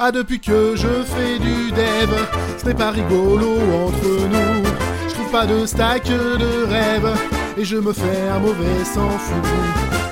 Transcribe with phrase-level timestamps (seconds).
[0.00, 2.10] Ah, depuis que je fais du dev,
[2.56, 4.62] ce n'est pas rigolo entre nous.
[5.08, 7.12] Je trouve pas de stack de rêve,
[7.56, 9.34] et je me fais un mauvais sans fou.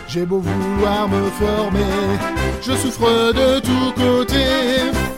[0.09, 2.19] J'ai beau vouloir me former,
[2.63, 4.16] je souffre de tous côtés.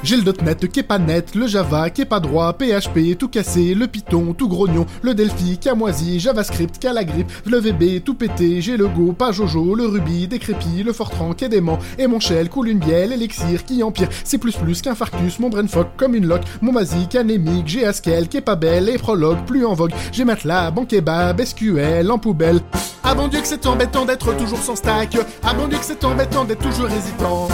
[0.08, 3.28] J'ai le .NET qui est pas net, le Java qui est pas droit, PHP tout
[3.28, 5.74] cassé, le Python tout grognon, le Delphi qui a
[6.16, 9.84] JavaScript qui a la grippe, le VB tout pété, j'ai le Go, pas Jojo, le
[9.84, 13.82] Ruby décrépit, le Fortran qui est dément, et mon shell coule une bielle, Elixir qui
[13.82, 17.68] empire, c'est plus plus qu'un farcus, mon brain fuck comme une lock, mon basique anémique,
[17.68, 21.44] j'ai Haskell qui est pas belle, et Prologue plus en vogue, j'ai Matelas, bon kebab,
[21.44, 22.62] SQL en poubelle.
[23.04, 25.18] Ah bon Dieu que c'est embêtant d'être toujours sans stack.
[25.44, 27.48] Ah bon Dieu que c'est embêtant d'être toujours hésitant.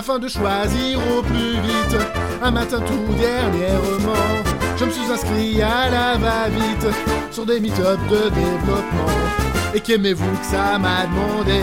[0.00, 1.96] Afin de choisir au plus vite,
[2.42, 4.32] un matin tout dernièrement,
[4.78, 6.86] je me suis inscrit à la va-vite
[7.30, 9.12] sur des meet de développement.
[9.74, 11.60] Et qu'aimez-vous que ça m'a demandé?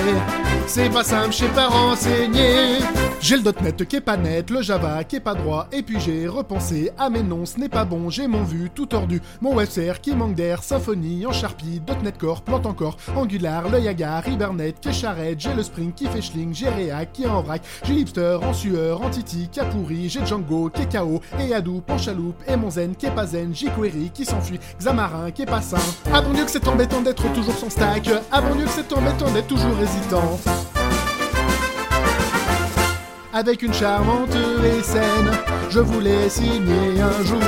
[0.67, 2.79] C'est pas simple, je sais pas renseigner.
[3.21, 5.99] J'ai le .NET qui est pas net, le Java qui est pas droit, et puis
[5.99, 9.55] j'ai repensé à mes noms, ce n'est pas bon, j'ai mon vu tout tordu, mon
[9.55, 14.79] WebServer qui manque d'air, Symfony, en Sharpie, .NET Core, plante encore, Angular, le Yaga, Hibernate,
[14.79, 18.37] qui j'ai le Spring qui fait schling, j'ai React qui est en vrac, j'ai Lipster
[18.43, 22.41] en sueur, Entity qui a pourri, j'ai Django qui est KO, et Hadoop en chaloupe,
[22.47, 25.77] et mon Zen qui est pas zen, jQuery qui s'enfuit, Xamarin qui est pas sain.
[26.13, 28.93] Ah bon Dieu que c'est embêtant d'être toujours sans stack, ah bon Dieu que c'est
[28.93, 30.37] embêtant d'être toujours hésitant
[33.37, 34.35] avec une charmante
[34.81, 35.31] scène.
[35.69, 37.39] Je voulais signer un jour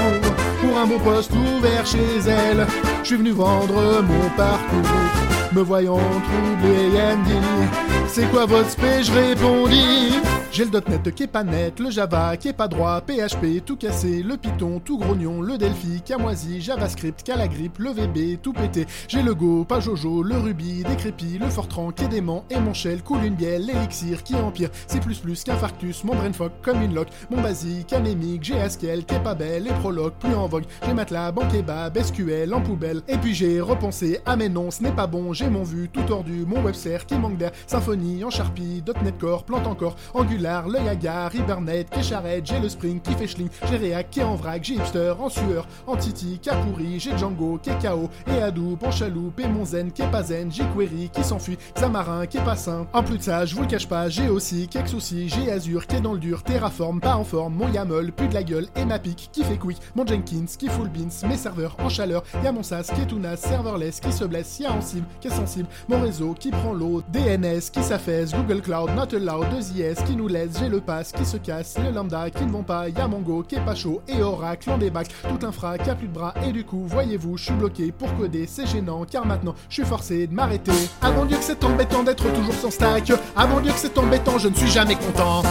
[0.61, 2.67] pour un beau poste ouvert chez elle.
[3.01, 7.67] Je suis venu vendre mon parcours, me voyant troublé, elle dit
[8.07, 9.01] C'est quoi votre spé?
[9.01, 10.19] Je répondis
[10.51, 13.75] j'ai le .NET qui est pas net, le Java qui est pas droit, PHP tout
[13.75, 17.31] cassé, le Python tout grognon, le Delphi qui a moisi, JavaScript qui
[17.77, 18.87] le VB tout pété.
[19.07, 22.73] J'ai le Go, pas Jojo, le Ruby décrépit, le Fortran qui est dément et mon
[22.73, 24.69] shell coule une bielle, l'élixir qui empire.
[24.87, 28.59] C'est plus plus qu'un farcus, mon brain fuck comme une lock, mon basique anémique, j'ai
[28.59, 30.65] Haskell qui est pas belle et Prologue plus en vogue.
[30.85, 33.01] J'ai Matelas, bon kebab, SQL en poubelle.
[33.07, 36.03] Et puis j'ai repensé à mes noms, ce n'est pas bon, j'ai mon vu tout
[36.03, 40.85] tordu, mon webserver qui manque d'air, Symfony en Sharpie, .NET Core, plante encore, Angular le
[40.85, 44.35] Yaga, Hibernate, qui charrette, j'ai le Spring, qui fait schling, j'ai React, qui est en
[44.35, 48.91] vrac, j'ai Hipster, en sueur, Entity, qui a pourri, j'ai Django, qui et Hadoop, en
[48.91, 52.43] chaloupe, et mon Zen, qui est pas zen, j'ai Query, qui s'enfuit, Xamarin, qui est
[52.43, 52.87] pas sain.
[52.93, 55.85] En plus de ça, je vous le cache pas, j'ai aussi quelques soucis, j'ai Azure,
[55.85, 58.67] qui est dans le dur, Terraform, pas en forme, mon YAML, plus de la gueule,
[58.75, 62.23] et ma pique, qui fait quick, mon Jenkins, qui full beans, mes serveurs en chaleur,
[62.43, 65.31] y'a mon SAS, qui est tout serverless, qui se blesse, y'a en cible, qui est
[65.31, 70.15] sensible, mon réseau, qui prend l'eau, DNS, qui s'affaisse, Google Cloud, not allowed, 2IS, qui
[70.15, 73.43] nous j'ai le pass qui se casse, les lambda qui ne vont pas, y'a Mongo
[73.43, 76.33] qui est pas chaud et Oracle en débac, tout infra qui a plus de bras
[76.45, 79.85] et du coup, voyez-vous, je suis bloqué pour coder, c'est gênant car maintenant je suis
[79.85, 80.71] forcé de m'arrêter.
[81.01, 83.97] Ah mon dieu que c'est embêtant d'être toujours sans stack, ah mon dieu que c'est
[83.97, 85.41] embêtant, je ne suis jamais content.